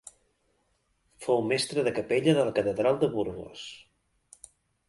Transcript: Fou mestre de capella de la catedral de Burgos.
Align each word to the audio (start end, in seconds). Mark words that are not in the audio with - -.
Fou 1.25 1.43
mestre 1.51 1.83
de 1.89 1.93
capella 1.99 2.35
de 2.39 2.47
la 2.49 2.57
catedral 2.61 2.99
de 3.05 3.11
Burgos. 3.15 3.67